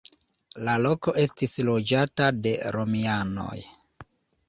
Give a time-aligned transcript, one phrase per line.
[0.67, 3.57] La loko estis loĝata de romianoj.